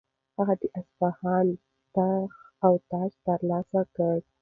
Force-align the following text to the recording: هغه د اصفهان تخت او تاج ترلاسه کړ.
هغه 0.37 0.53
د 0.61 0.63
اصفهان 0.79 1.47
تخت 1.95 2.35
او 2.65 2.73
تاج 2.91 3.11
ترلاسه 3.25 3.81
کړ. 3.95 4.17